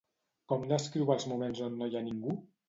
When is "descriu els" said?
0.71-1.27